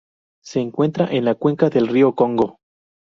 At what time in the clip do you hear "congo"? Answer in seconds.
2.15-2.57